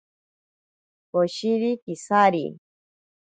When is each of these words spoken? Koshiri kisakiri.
Koshiri 1.09 1.71
kisakiri. 1.83 2.45